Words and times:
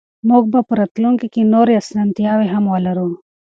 موږ 0.29 0.43
به 0.51 0.59
په 0.67 0.73
راتلونکي 0.79 1.27
کې 1.33 1.49
نورې 1.53 1.73
اسانتیاوې 1.81 2.47
هم 2.53 2.63
ولرو. 2.73 3.09